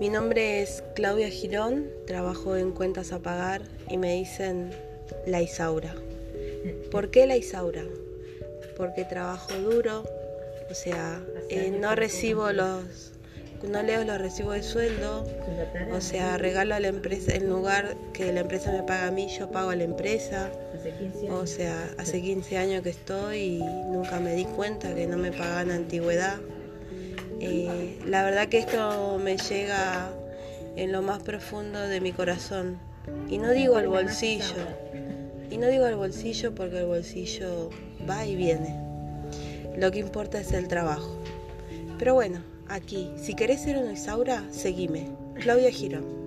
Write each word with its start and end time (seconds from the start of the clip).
Mi 0.00 0.08
nombre 0.08 0.62
es 0.62 0.82
Claudia 0.94 1.28
Girón, 1.28 1.90
trabajo 2.06 2.56
en 2.56 2.72
cuentas 2.72 3.12
a 3.12 3.18
pagar 3.18 3.60
y 3.90 3.98
me 3.98 4.14
dicen 4.14 4.70
la 5.26 5.42
Isaura. 5.42 5.94
¿Por 6.90 7.10
qué 7.10 7.26
la 7.26 7.36
Isaura? 7.36 7.84
Porque 8.78 9.04
trabajo 9.04 9.52
duro, 9.58 10.04
o 10.70 10.74
sea, 10.74 11.20
eh, 11.50 11.70
no 11.78 11.94
recibo 11.96 12.50
los, 12.50 13.12
no 13.62 13.82
leo 13.82 14.02
los 14.04 14.18
recibos 14.18 14.54
de 14.54 14.62
sueldo, 14.62 15.26
o 15.92 16.00
sea, 16.00 16.38
regalo 16.38 16.74
a 16.74 16.80
la 16.80 16.88
empresa, 16.88 17.34
en 17.34 17.50
lugar 17.50 17.94
que 18.14 18.32
la 18.32 18.40
empresa 18.40 18.72
me 18.72 18.82
paga 18.82 19.08
a 19.08 19.10
mí, 19.10 19.28
yo 19.28 19.50
pago 19.50 19.68
a 19.68 19.76
la 19.76 19.84
empresa. 19.84 20.50
O 21.30 21.46
sea, 21.46 21.94
hace 21.98 22.22
15 22.22 22.56
años 22.56 22.82
que 22.82 22.88
estoy 22.88 23.38
y 23.38 23.58
nunca 23.92 24.18
me 24.18 24.34
di 24.34 24.46
cuenta 24.46 24.94
que 24.94 25.06
no 25.06 25.18
me 25.18 25.30
pagaban 25.30 25.70
antigüedad. 25.70 26.38
Eh, 27.40 27.98
la 28.06 28.22
verdad 28.22 28.48
que 28.48 28.58
esto 28.58 29.18
me 29.18 29.36
llega 29.36 30.10
en 30.76 30.92
lo 30.92 31.02
más 31.02 31.22
profundo 31.22 31.80
de 31.80 32.00
mi 32.00 32.12
corazón. 32.12 32.78
Y 33.28 33.38
no 33.38 33.50
digo 33.50 33.76
al 33.76 33.88
bolsillo. 33.88 34.66
Y 35.50 35.56
no 35.56 35.66
digo 35.66 35.86
al 35.86 35.96
bolsillo 35.96 36.54
porque 36.54 36.78
el 36.78 36.86
bolsillo 36.86 37.70
va 38.08 38.24
y 38.26 38.36
viene. 38.36 38.76
Lo 39.76 39.90
que 39.90 39.98
importa 39.98 40.40
es 40.40 40.52
el 40.52 40.68
trabajo. 40.68 41.16
Pero 41.98 42.14
bueno, 42.14 42.40
aquí, 42.68 43.10
si 43.16 43.34
querés 43.34 43.62
ser 43.62 43.78
una 43.78 43.92
Isaura, 43.92 44.44
seguime. 44.50 45.08
Claudia 45.34 45.70
Girón. 45.70 46.20